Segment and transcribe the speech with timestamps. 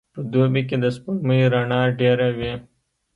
[0.13, 2.53] په دوبي کي د سپوږمۍ رڼا ډېره وي.